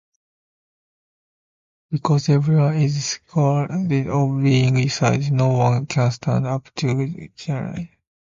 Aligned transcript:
Because 1.91 2.27
everyone 2.29 2.75
is 2.77 3.05
scared 3.05 3.69
of 3.69 3.87
being 3.87 4.89
sued, 4.89 5.31
no 5.31 5.49
one 5.49 5.85
can 5.85 6.09
stand 6.09 6.47
up 6.47 6.73
to 6.77 7.27
Gerald. 7.35 7.87